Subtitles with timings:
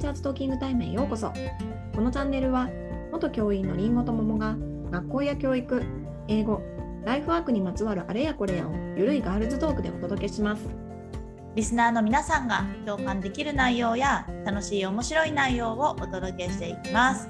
[0.00, 1.30] チャーズトーキングタイムへようこそ。
[1.94, 2.70] このチャンネルは
[3.12, 4.56] 元教員のりんごと桃が
[4.90, 5.82] 学校や教育
[6.26, 6.62] 英語
[7.04, 10.62] ライフワークにまつわるあれやこれやをゆるいガールズトークでお届けします。
[11.54, 17.28] リスナーの皆さんが共感できる内容や楽しい面白い内容をお届けしていきます。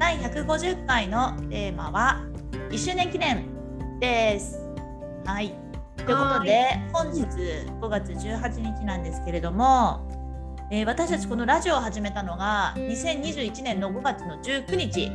[0.00, 2.24] 第150回のテーマは
[2.70, 3.46] 1周年記念
[4.00, 4.58] です。
[5.24, 5.54] はい。
[5.98, 10.21] ということで本日5月18日なんですけれども、
[10.74, 15.10] えー、私たちこのラジオを始めたのが2021年の5月の19日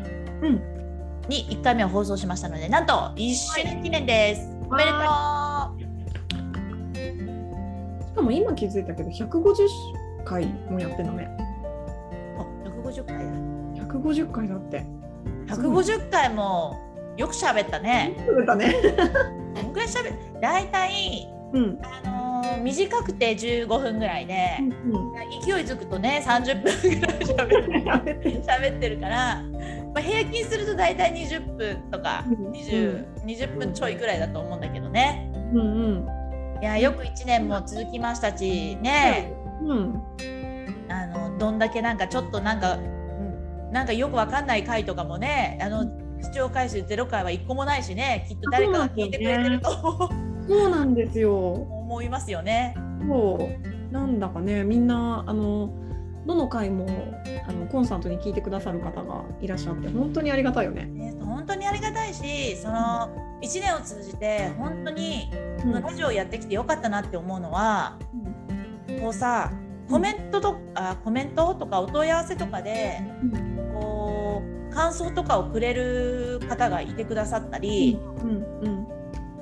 [1.27, 5.01] に1回目を放送しましたのでなんと1周年記念です、おめでとう。
[8.07, 9.67] しかも今気づいたけど150
[10.25, 11.27] 回もやってんだね。
[12.37, 13.23] あ150回だ。
[13.83, 14.85] 150回だって。
[15.47, 16.77] 150回も
[17.17, 18.15] よく喋ったね。
[18.19, 18.75] 喋ったね。
[19.55, 29.43] どんぐらい喋大体、うん、あのー、短くて15分ぐらいで、うんうん、勢いづくとね30分ぐらい喋って喋ってるから、
[29.93, 35.31] まあ、平均すると大体20分とか 20,、うん、20分ちょいぐらいだと思うんだけどね。
[35.53, 35.63] うんう
[36.59, 40.03] ん、いやよく1年も続きましたしね、うん、
[40.89, 42.77] あのどんだけなんかちょっとなんか
[43.71, 45.85] なんかよくわかんない回とかもねあの
[46.21, 49.69] 視聴回数0回は1個もないしねきっと誰かが聞いてくれてると
[50.47, 52.75] そうなんですよ思いますよね。
[53.07, 55.69] そうなんだかねみんなあの
[56.25, 56.85] どの回も
[57.47, 60.85] あのコンサートに聞いてくださる方がいらっしゃって本当にありがたいよね。
[60.85, 67.97] ね本当にありがたいしその1年を通じて本当にこのラジオをやってきてよかったなって思うのは、
[68.89, 69.51] うん、こうさ
[69.89, 73.57] コメントとあコメントとかお問い合わせとかで、うん。
[74.77, 78.29] 感想とかをくれる方がいてくださったり、うん。
[78.61, 78.86] うん、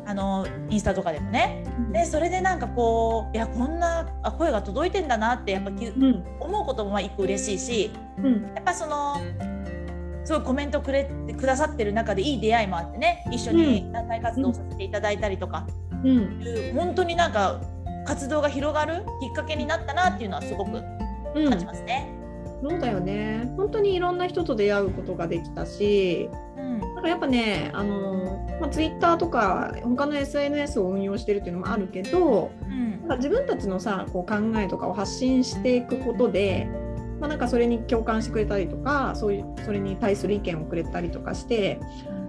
[0.06, 9.18] あのインスタとかでもね、うん、でそれでなんかこういやこんなあ声が届いてんだなってやっぱ、うん、思うこともまあ一個嬉しいし、うん、やっぱその
[10.24, 13.24] すごいコメントくれてくださってる中でいい出会いもあってね。
[13.32, 15.68] 一緒に団体活動させていただいたりとか、
[16.04, 17.62] うん、本当になんか
[18.06, 20.82] 活動が広がるきっかけになったなっていうのはすごく
[21.34, 22.12] 感じますね。
[22.64, 23.54] そうだよね。
[23.58, 36.68] 本当にいろんな人と出会うことができたし、うん、なんかやっぱねあの、まあ、Twitter とか他の SNS を運用してるっていうのもあるけど、うん、なんか自分たちのさこう考えとかを発信していくことで、
[37.20, 41.80] まあ、なんかそれに共感してくれたりとかそういうそれに対する意見をくれたりとかして、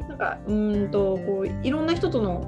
[0.08, 2.40] なんかうんとこういろんな人との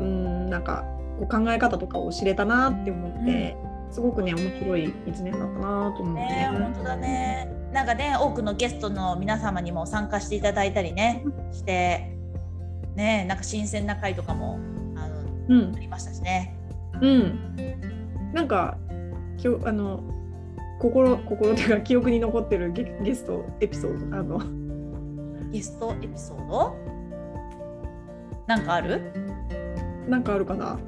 [0.00, 0.84] うんなんか
[1.18, 3.56] こう考え方とかを知れたなって思って。
[3.64, 6.26] うんすごくね面白い一年だったなと思うね。
[6.26, 7.48] ね本当だね。
[7.72, 12.16] なんかね多くのゲストの皆様にも参加していただいたりねして
[12.96, 14.58] ねなんか新鮮な回とかも
[14.96, 16.56] あの、うん、ありましたしね。
[17.00, 17.38] うん。
[18.32, 18.78] なんか
[19.36, 20.02] きょあの
[20.80, 24.40] 心心というか記憶に残ってるゲゲストエピソードあの
[25.50, 26.74] ゲストエピソード？
[28.46, 29.12] なんかある？
[30.08, 30.78] なんかあるかな？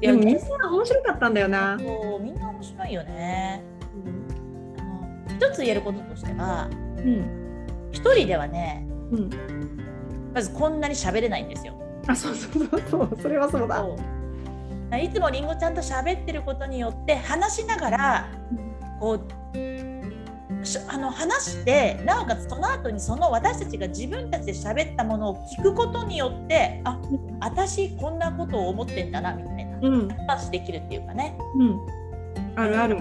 [0.00, 1.78] いやみんな面白かったんだよな。
[1.78, 3.62] そうみんな面白いよね。
[3.94, 9.30] うん、あの一つ言えることとしては、うん、一人ではね、うん、
[10.34, 11.74] まずこんなに喋れないんですよ。
[12.06, 13.18] あそうそうそうそう。
[13.22, 13.84] それはそうだ。
[14.98, 18.30] いつもりんごちゃんと喋ってることによって話しながら、
[19.00, 19.20] こう
[20.88, 26.98] あの話してなおかつその後にその私たちが自分たちで喋ったものを聞くことによってあ
[27.40, 31.80] 私こんなことを思ってんだなみたいな、うん、話できるっていうかね、うん、
[32.56, 32.98] あるある。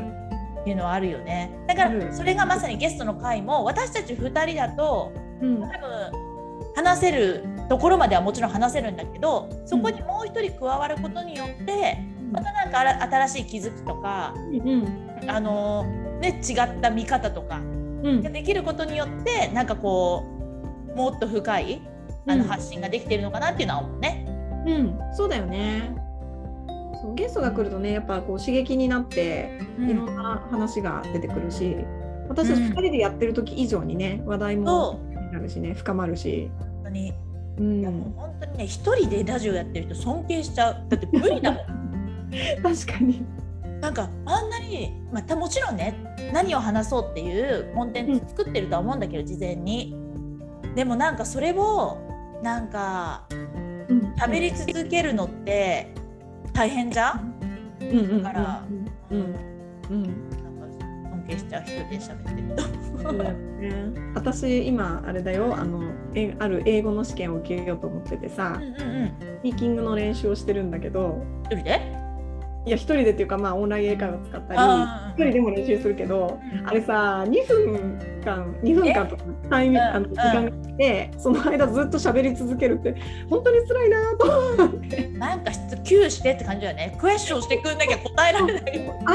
[0.62, 1.52] っていうのはあるよね。
[1.68, 5.12] だからそれがまさにゲストの回も私たち2人だと、
[5.42, 6.12] うん、多分
[6.76, 11.98] 話せるところまではもちろん話せるんだけどそこにもう一人加わることによって
[12.32, 15.84] またなんか新しい気づきとか、うん、あの
[16.20, 17.62] ね、違った見方とか
[18.04, 20.24] ができることによって、うん、なんかこ
[20.94, 21.82] うもっと深い
[22.26, 24.26] あの発信ができているのかなっていうのは思うね。
[24.66, 26.03] うん、そうだよね。
[27.04, 35.02] そうゲストが来るとねやっぱこう刺激になっていろんな話が出てくるし、うん、私たち2人でやってる時以上にね話題も
[35.34, 36.50] なるしね深まるし。
[36.60, 37.14] 本当に。
[37.56, 40.86] うん、もう本当にね一人でラジオやってる人尊敬しちゃう。
[40.90, 41.66] だって無理だもん。
[42.64, 43.26] 確かに。
[43.82, 45.94] なんかあんなに、またもちろんね
[46.32, 49.94] 何を話そうっていうコンテンツ作ってるとは思うんだけど、事前に。
[50.74, 51.98] でもなんかそれを
[52.42, 53.28] なんか
[54.18, 55.94] 喋り続けるのって
[56.54, 57.16] 大変じゃ？
[57.16, 57.34] ん、
[57.82, 58.66] うん、だから、
[59.12, 59.18] うん。
[59.18, 59.36] うん。
[59.90, 60.78] うんなんか
[61.10, 64.20] 尊敬しちゃう人で喋ってると。
[64.20, 65.56] 私今あれだよ。
[65.56, 65.82] あの
[66.16, 71.24] えある英語の試験を受けようと思っててさ、うんうんうん、スピーキングの練習をしてるんだけど。
[71.46, 72.03] 一人で
[72.66, 74.60] いや一人でっていうかまあオンライン英会話使ったり
[75.16, 82.96] 一人でも練習するけど、あれさ2分間2分間とかタイミあの時間があってその間ずっと喋り続けるって
[83.30, 85.08] 本当に辛いなと思って。
[85.10, 86.98] なんか質級してって感じだよね。
[87.00, 88.94] クエスチョンしてくんなきゃ答えられないよ。
[89.06, 89.14] あ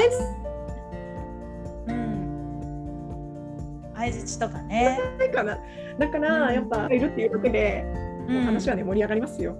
[3.96, 5.00] 相づちとかね。
[5.18, 5.58] つかな。
[5.98, 7.84] だからやっぱいるっていうだけで、
[8.28, 9.56] うん、話はね盛り上がりますよ。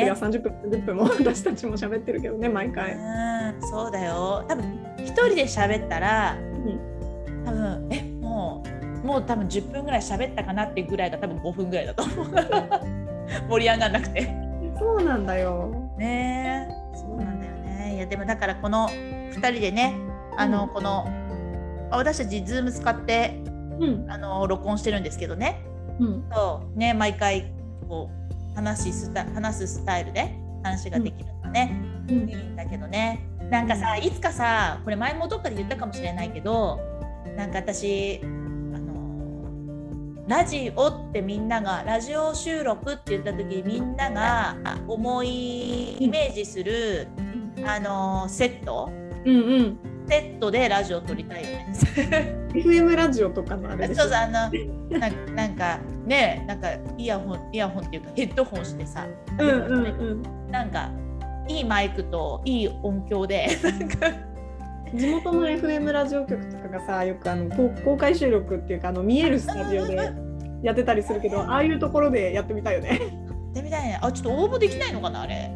[0.00, 2.94] それは30分30分も 私たちも喋ってるけどね毎回。
[2.94, 4.64] うんそうだよ多分
[4.98, 8.62] 一人で喋ったら、うん、多分えも
[9.02, 12.26] うもう多分10分ぐらい喋ったかなっていうぐらいが多分5分ぐらいだと思う
[13.48, 14.46] 盛り上がんなくて。
[14.78, 15.70] そうなんだよ。
[15.96, 17.94] ねそうなんだよね。
[17.96, 19.94] いやでもだからこの2人でね
[20.36, 21.06] あの、うん、この
[21.90, 23.40] 私たち Zoom 使って、
[23.78, 25.60] うん、あの録音してるんですけどね。
[25.98, 27.50] うん、そうね毎回
[27.88, 33.24] こう話す話すスタイルで話ができるのがね、うん、いいんだけどね。
[33.50, 36.80] なんかさいつかさこれ前もどっかで言ったかもしれないけど
[37.36, 44.56] なんか私あのラジオってみんながラジオ収録って言った時みんなが
[44.88, 47.06] 思いイメージする、
[47.64, 48.90] あのセット、
[49.24, 51.74] うんうん、セットでラジオ撮りたいよね。
[52.54, 54.32] FM ラジオとかのあれそうそうあの
[54.98, 59.06] ななんかねなんかイヤホンイヤホンっていうかヘッドホンしてさ、
[59.38, 60.90] うんうんうん、なんか
[61.48, 63.48] いいマイクといい音響で
[64.94, 67.50] 地元の FM ラジオ局とかがさよくあの
[67.84, 69.96] 公開収録っていうかあの見えるスタジオで
[70.62, 72.88] やってたりするけどああいうところでやってみたいよね。
[72.88, 73.98] やってみたいね。
[74.00, 75.50] あちょっと応募できないのかなあれ。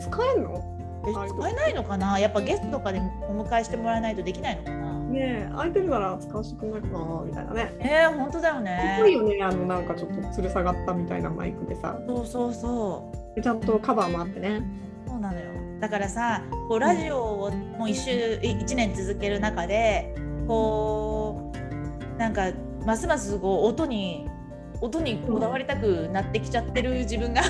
[0.00, 0.54] 使えんの？
[0.54, 0.71] え
[1.02, 2.18] 使えないのかな？
[2.18, 4.92] やっぱゲストとかでお迎えしてもらわないとできないのかな？
[5.12, 7.22] ねえ空いてるなら使わせてくれないかな？
[7.24, 7.74] みたいなね。
[7.80, 8.94] えー、本当だよね。
[8.98, 11.98] すごいよねあのなんかちょっと吊る下がったみたいなマイクでさ。
[12.06, 13.42] そうそうそう。
[13.42, 14.62] ちゃんとカバーもあってね。
[15.06, 15.50] そうなのよ。
[15.80, 20.14] だからさこうラジオをもう一週1年続ける中で
[20.46, 21.52] こ
[22.14, 22.52] うなんか
[22.86, 24.28] ますますこう音に
[24.82, 27.42] 音にこだわりたくなってきちゃってる自分が。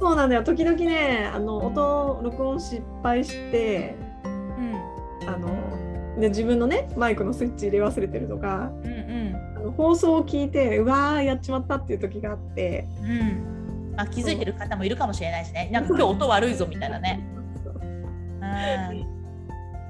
[0.00, 0.42] そうなんだよ。
[0.42, 3.94] 時々ねあの音録音失敗して、
[4.24, 8.96] うん、あので自分のねマイクのスイッチ入れ忘れてるとか、うんう
[9.30, 13.94] ん、あの放送を聞いてうわーやっちまったっていう時があって、うん。
[13.96, 15.70] あ、気づいてる方もいるかもしれないしね。
[15.72, 17.24] なんか今日音悪いぞみたいなね。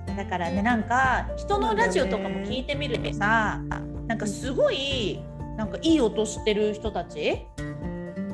[0.07, 3.63] うん、だからねなんか人のラジオとかも聞いてみるとさ
[4.07, 5.21] なんかすごい
[5.57, 7.47] なんかいい音してる人たち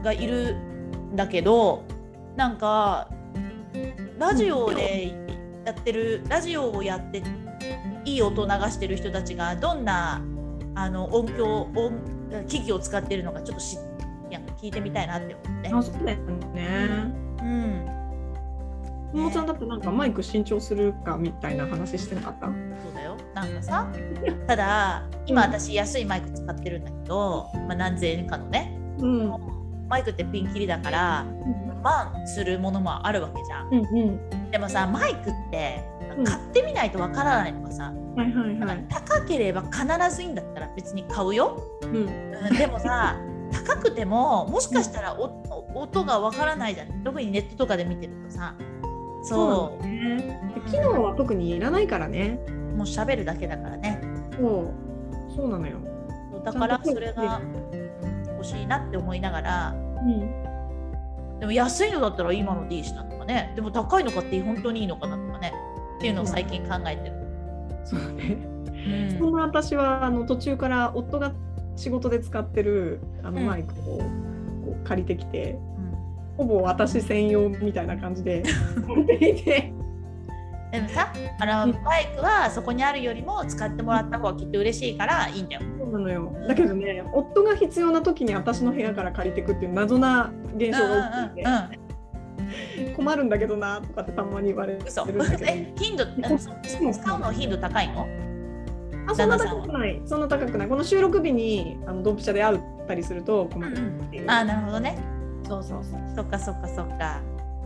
[0.03, 1.85] がいるんだけど
[2.37, 3.09] なんか
[4.19, 5.15] ラジオで
[5.65, 7.23] やってるラジオをやって
[8.05, 10.23] いい音を流してる人たちがどんな
[10.75, 11.93] あの音響音
[12.49, 15.69] 機器を使ってるのかちょっとしいや聞いてみたいなって思って。
[15.69, 16.19] あそうだよ
[16.55, 16.79] ね。
[17.43, 17.87] うん。
[19.13, 22.47] ももちゃんだってなんかマイク新調するかみたいな話してなかった？
[22.47, 22.55] そう
[22.95, 23.93] だよなんかさ
[24.47, 29.33] ただ今私安いマイク使ってるんだけど、まあ、何千円かのね、うん、
[29.89, 31.27] マイクってピンキリだから
[31.83, 35.85] 万するものもあるわけじゃん、うんうん、でもさマイクって
[36.25, 42.07] 買ってみないとわからないのがさ、はいはいはい、高ければ必ずいいんだったら別に買うよ、うん、
[42.57, 43.17] でもさ
[43.53, 47.03] 高くてももしかしたら音がわからないじゃん。
[47.03, 48.55] 特にネットとかで見てるとさ。
[49.23, 50.41] そう、ね、
[50.71, 52.39] 機能は特にいらないからね
[52.81, 54.01] もう喋るだけだからね。
[54.41, 54.73] そ
[55.31, 55.35] う。
[55.37, 55.79] そうなのよ。
[56.43, 57.43] だからそれが
[58.39, 63.53] 欲しいなって思いながら、うん、でも安いのだったら今のでいいしなとかね。
[63.55, 65.53] でも高いの買って本当にいいのかなとかね。
[65.99, 67.13] っていうのを最近考えてる。
[67.85, 68.39] そうね、
[69.13, 71.35] うん、そんな私はあの途中から夫が
[71.77, 75.59] 仕事で使ってるあのマイクをこう借りてきて、
[76.39, 78.43] ほぼ私専用みたいな感じで
[78.87, 79.75] 持っていて。
[80.73, 85.63] でもさあのバイクはそこにあるよりも使ってもらった方がきっと嬉しいからいいんだよ。
[85.79, 86.33] そうなのよ。
[86.47, 95.25] だけどね夫が必要な時に私の部屋から借りてくっていう謎な現象が起きて、うんうんうん、困るんだけどなとかってたまに言われるんだけど。
[95.45, 98.07] え頻度使うの頻度高いの？
[99.09, 100.01] あそんな高くない。
[100.05, 100.69] そんな高くない。
[100.69, 104.99] この収録日にあのドンピシャで会ったりすると困るっていう、うん、あなるほどね。
[105.49, 106.01] そうそうそう。
[106.15, 107.21] そっかそっかそっか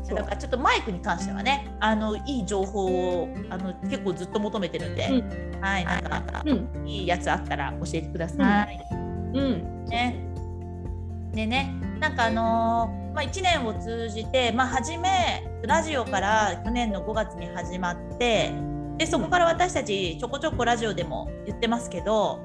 [0.08, 2.86] だからちょっとマイクに関してはねあのいい情報
[3.22, 8.78] をあの結構ずっと求めてるんで、うん、はいなんか、うん、いいやつあったら教えてください。
[9.32, 10.24] うん、うん、ね。
[11.32, 18.52] でねなんかあのー、まあ、1年を通じて、まあ、初めラジオから去年の5月に始まって
[18.98, 22.40] でそこから私たちちょこちょこラジオでも言ってますけど、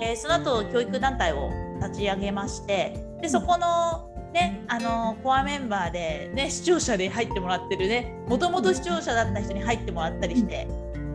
[0.00, 10.66] えー、その後教育団体を立ち上げましてでそこのねあのコアメンバーで、ね、視聴者で入ってもらってるねもともと視聴者だった人に入ってもらったりして、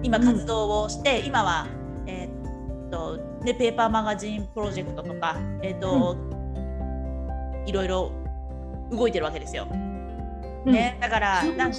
[0.02, 1.68] 今活動をして、今は、
[2.08, 6.18] えー、っとね、ペーパーマガジンプロジェクトとか、えー、っと
[7.66, 8.12] いろいろ
[8.92, 9.66] 動いてるわけですよ。
[10.66, 11.74] ね、だからなん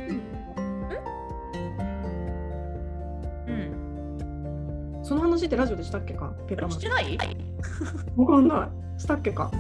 [5.03, 6.33] その話ってラジオでしたっけか？
[6.47, 7.19] ペーパーマしてない？
[8.17, 9.01] わかんない。
[9.01, 9.51] したっけか？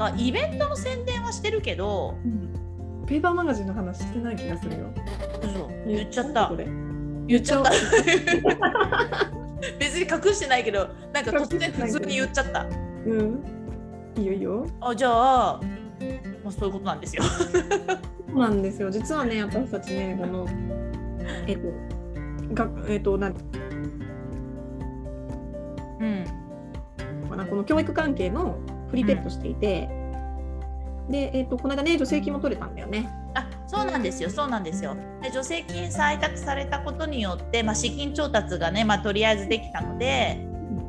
[0.00, 4.94] かイベントの宣伝はしてるけど、うん、ペーパーマガジンの話してない気がするよ。
[5.42, 6.50] そう言っちゃった。
[7.26, 7.70] 言っちゃった。
[9.78, 12.66] 別に隠してないけどなんか突然普通に言っちゃった。
[13.06, 13.44] うん。
[14.16, 14.66] いいよいいよ。
[14.80, 15.60] あじゃあ
[16.42, 17.22] まあ、そういうことなんですよ。
[17.22, 18.90] そうなんですよ。
[18.90, 20.46] 実はね私たちねこの
[21.46, 23.34] えっとがえっ、ー、となん
[26.00, 26.24] うん。
[27.28, 28.58] まあ、この教育関係の
[28.90, 29.88] フリーペットしていて、
[31.06, 33.08] うん、で、えーと、この間ね助成金も取れたんだよね。
[33.34, 34.30] あそうなんですよ。
[34.30, 34.96] そうなんですよ。
[35.22, 40.38] で助成金採択されたことによって、まあ、資金調達がね、まあ、とりあえずできたので、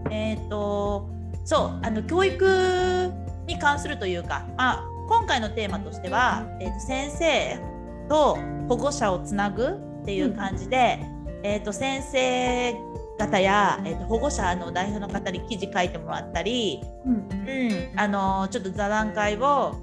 [0.05, 1.09] うん、えっ、ー、と
[1.45, 3.11] そうあの教育
[3.47, 7.59] に関するというか、まあ、今回のテーマとしては、えーと、先生
[8.07, 8.37] と
[8.69, 11.21] 保護者をつなぐっていう感じで、うん。
[11.43, 12.73] えーと、先生
[13.21, 19.75] 方や、えーと、保護者の代表の方に記事書いてもらったり、うん、うん、あのちょっと座談会を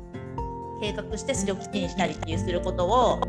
[0.80, 3.20] 計画してそれを記事にしたりっていうすることを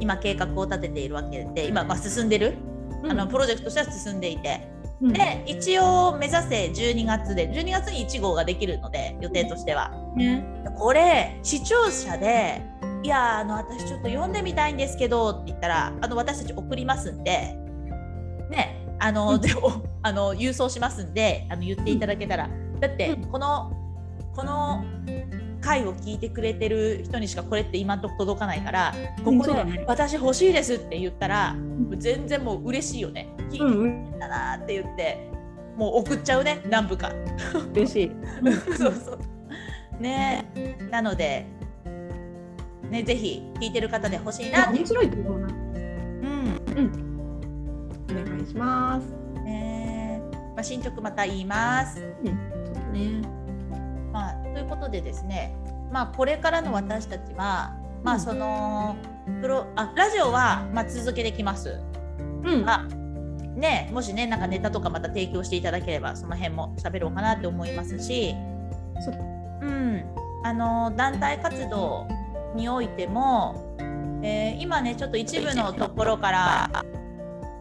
[0.00, 2.54] 今計画を立てているわけで今、まあ、進んでる、
[3.02, 4.68] うん、あのプロジェクトとしては進んでいて。
[5.00, 10.46] うん、で一応目指せ12月で12月に1号ができるので予定としては、ね、
[10.78, 12.62] これ視聴者で
[13.02, 17.58] いやあの私ちょっと読んでみたいんですけどって言ったらあの私たち送りますんで。
[18.50, 22.48] ねあの、でもあの郵送しますんであの言っていただけたら。
[22.80, 23.72] だってこの
[24.34, 24.84] この
[25.60, 28.94] 回を聞いてくれてる人にしかこれって今んとこ届かないから
[29.24, 29.52] ここで
[29.86, 31.54] 「私欲しいです」って言ったら
[31.96, 33.28] 全然もう嬉しいよね。
[33.50, 35.30] 聞いてくれんだなって言って
[35.76, 37.12] もう送っちゃうね何部か
[37.72, 38.12] 嬉しい。
[38.76, 40.02] そうそう。
[40.02, 40.44] ね。
[40.90, 41.46] なので
[42.90, 45.46] ねぜひ聞いてる方で欲しいな面白いと思うな。
[45.46, 45.54] うん。
[46.76, 47.01] うん
[48.42, 49.06] いします。
[49.44, 50.20] ね
[50.54, 52.02] まあ、進捗また言います。
[52.24, 53.28] うん、ね。
[54.12, 55.56] まあ、ということでですね、
[55.90, 58.96] まあ、これからの私たちは、まあ、その
[59.40, 61.80] プロあラジオは、まあ、続けてきます。
[62.44, 62.86] うん、あ
[63.54, 68.34] ね、もしねなんかネタとかまた提供していただければその辺も喋ろうかなって思いますし、
[69.60, 70.04] うん、
[70.42, 72.08] あの団体活動
[72.56, 73.76] においても、
[74.22, 76.84] えー、今ねちょっと一部のところから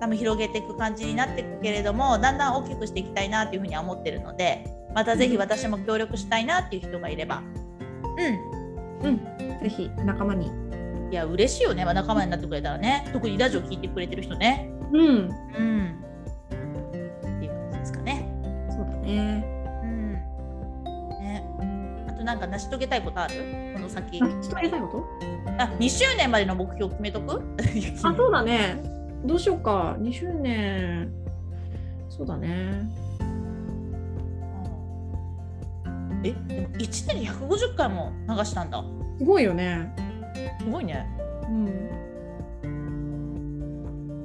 [0.01, 4.65] 多分広げていく感じになっていくけれどもだんだん大きくしていきたいなっていうふうには思ってるので
[4.95, 7.41] またぜひ私も協力したいなっていう人がいれば。
[8.17, 9.07] うん。
[9.07, 9.17] うん。
[9.61, 10.51] ぜひ仲間に。
[11.11, 13.07] いや嬉しいよね、まあ、仲間になってくれたらね。
[13.13, 14.71] 特にラジオ聞いてくれてる人ね。
[14.91, 14.99] うん。
[14.99, 16.03] うん。
[16.47, 18.27] っていう感じですかね。
[18.69, 19.45] そうだね。
[19.83, 20.13] うん。
[21.19, 21.43] ね。
[22.09, 23.35] あとなんか成し遂げたいことある？
[23.75, 24.19] この先。
[24.19, 25.05] 成し遂げたいこと？
[25.59, 27.41] あ2周年までの目標決めとく？
[28.03, 28.81] あそうだね
[29.25, 29.95] どうしようか。
[29.99, 31.09] 2周年。
[32.09, 32.89] そうだね。
[36.23, 38.83] えでも1年に150回も流したんだ。
[39.17, 39.93] すごいよね。
[40.59, 41.07] すごいね。
[41.43, 41.89] うん。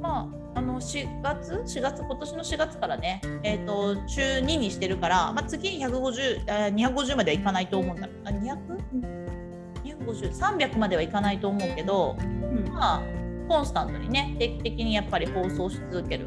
[0.00, 2.02] まああの4月？4月？
[2.02, 3.20] 今年の4月からね。
[3.42, 8.08] えっ、ー、と週2にしてるから、まあ、次に150あ250まではいかないと思うんだ。
[8.24, 13.02] あ 200?250?300 まではいかないと思うけど、うん、まあ
[13.48, 16.26] コンスタントにね定期的にやっぱり放送し続ける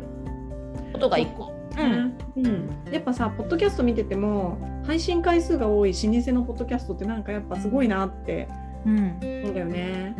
[0.94, 1.54] ことが1個。
[1.78, 8.48] うん、うん、やっぱさポッドキャスト見てても配信回数が多い老舗のポッドキャストってなんかやっぱすごいなって
[8.86, 9.20] 思うん
[9.54, 10.16] だよね。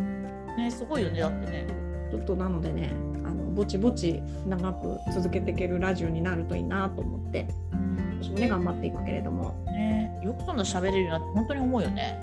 [0.56, 1.66] ねすごいよねだってね。
[2.10, 2.92] ちょっとなのでね
[3.24, 9.54] あのぼちぼち長く続けていけるラジオになるといいなと思って、うん、私もね頑張っていくけれども。
[9.66, 12.20] ねよくそんな喋れるようになって本当に思うよね。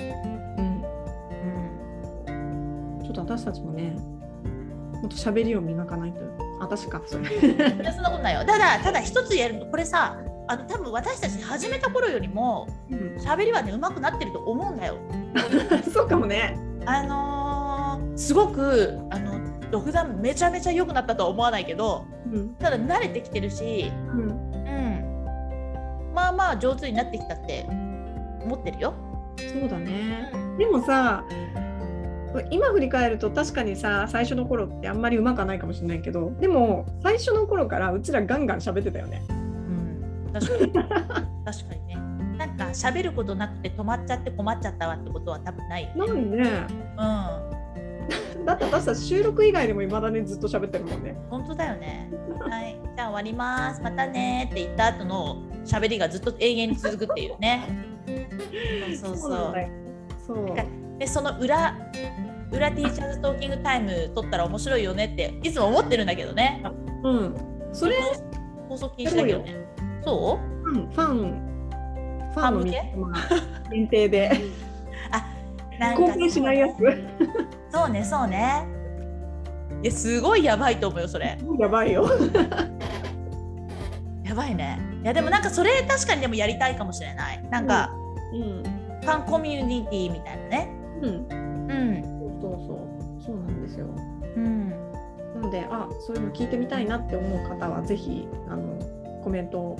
[0.57, 0.65] うん、
[2.99, 3.95] うん、ちょっと私たちもね
[5.01, 6.19] もっと喋りを磨かないと。
[6.59, 7.25] 私かそれ。
[7.35, 8.45] いやそんなことないよ。
[8.45, 12.67] ただただ一つ言えるとこれさあの多分私たち始めた頃よりも
[13.19, 14.97] 喋、うん、りはね上手くなってると思うんだよ。
[15.93, 16.57] そうかもね。
[16.85, 19.37] あのー、すごくあの
[19.71, 24.25] 独断めちゃめちゃ良くなったとは思わないけど、うん、ただ慣れてきてるし、うん、う
[26.11, 27.65] ん、まあまあ上手になってきたって
[28.43, 28.93] 思ってるよ。
[29.37, 31.23] そうだね、でもさ
[32.51, 39.21] 今振り返ると確かにさ最初の頃ってあんまりうまくはないかもしれないけどでも最初の頃からうちらガンガン喋ってたよね。
[39.29, 41.97] うん、確かに 確かにね。
[42.37, 46.13] なんか喋ることなくて止まっちゃって困っちゃったわってことは多分ないよね。
[46.13, 46.49] ないね。
[46.97, 48.45] うん。
[48.45, 51.17] だって私たち収録以外でもいまだにずっと喋ってるもんね。
[51.29, 52.09] 本当だよね。
[52.39, 53.81] はい、じゃあ終わります。
[53.81, 57.67] またねって言った後の喋りがずっと永遠に続くっていうね。
[59.01, 59.31] そうそう
[60.25, 60.37] そう。
[60.47, 61.75] そうでその裏
[62.51, 66.63] 裏ティーチャーズトーキングタイム取ったら面白いよねっていつも思ってるんだけどね。
[67.03, 67.35] うん。
[67.73, 67.95] それ
[68.69, 69.55] 放送禁止だけどね。
[70.03, 70.69] そう？
[70.69, 72.93] うん、ファンファン向け？
[73.71, 74.31] 限定で。
[75.11, 75.25] あ、
[75.79, 76.73] なんか貢しないやつ。
[77.69, 78.65] そうねそうね。
[79.83, 81.37] いやすごいやばいと思うよそれ。
[81.59, 82.07] やばいよ。
[84.23, 84.79] やばいね。
[85.03, 87.43] いやでもなんかそれ確かにでもやりたいかもしれない。
[87.49, 87.91] なんか、
[88.33, 90.69] うん、うん、ファンコミュニティみたいなね。
[91.01, 91.27] うん。
[91.69, 92.16] うん。
[93.77, 93.87] ですよ。
[94.35, 94.69] うん。
[95.35, 98.79] なのであそういうの聞いてみたいなって思う方はぜひあの
[99.23, 99.77] コメント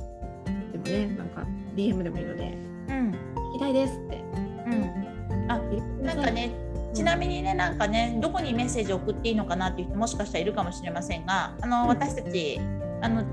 [0.72, 2.58] でもねなんか DM でもいいので、
[2.90, 4.24] うん、聞きたいですって。
[4.68, 5.60] うん、あ
[6.02, 6.52] なんかね
[6.94, 12.60] ちなみにねなんかねどこにメッセージを送っていいのかなっていう人もしかしたらいるかもしれませんがあの、私たち
[13.02, 13.24] あの、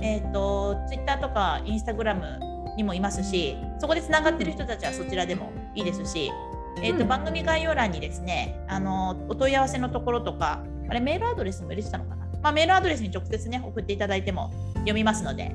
[0.00, 6.30] えーと、と Twitter とか Instagram にもいますしそこでつながってる人たちはそちらでもいいですし、
[6.82, 15.54] えーと、うん、番組概要欄にですねあのお問い合わせのところとかあれメールアドレスも入れてたのかな、まあ、メールアドレスに直接ね送っていただいても読みますので。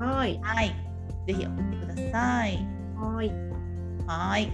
[0.00, 0.38] はい。
[0.42, 0.74] はい。
[1.26, 2.66] ぜひ送ってください。
[2.96, 3.32] はい。
[4.06, 4.52] はい。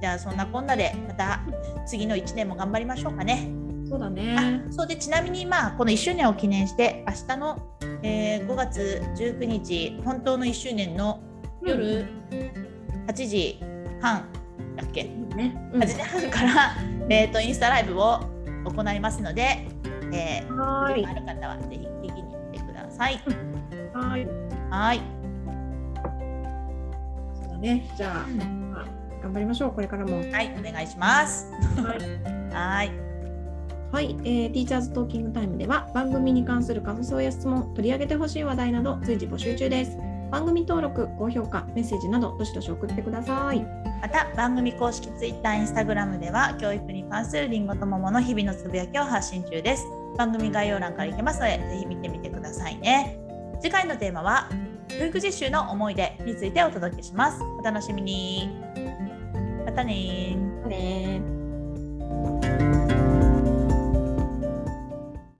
[0.00, 1.40] じゃあそんなこんなでまた
[1.86, 3.50] 次の1年も頑張りましょうかね。
[3.88, 4.64] そうだね。
[4.70, 7.62] そうでちなみにまあこの1周年を記念して明日の、
[8.02, 11.20] えー、5月19日本当の1周年の
[11.62, 12.06] 夜
[13.06, 13.60] 8時
[14.00, 14.26] 半
[14.78, 16.76] だっけ、ねうん、8時半から、
[17.10, 18.20] えーと、インスタライブを
[18.64, 19.66] 行いますので、
[20.12, 23.20] えー、はいある方はぜひ聞きに行ってください。
[23.92, 24.28] はい。
[24.70, 25.00] はい。
[27.34, 27.90] そうだね。
[27.96, 28.72] じゃあ、うん、
[29.22, 29.72] 頑張りましょう。
[29.72, 30.18] これからも。
[30.18, 31.50] はい、お願いします。
[31.82, 31.98] はい。
[32.52, 33.08] はい。
[33.90, 39.96] はい、えー、ティーチャーズトーキングタイムでは番組に関する感想や質問、取り上げてほしい話題など随時募集中です。
[40.30, 43.60] 番組登録、高評価、メッセージなどどしどし送ってください。
[44.00, 49.84] また番組公式 Twitter、Instagram では教育に関するりんごと桃の日々のつぶやきを発信中です。
[50.16, 53.18] 番組概要欄から行けますので、ぜひ見てみてくださいね。
[53.60, 54.48] 次回のテーマは
[54.88, 57.42] 教育実習の思い出についてお届けします。
[57.42, 58.50] お楽しみに。
[59.64, 61.37] またねまたね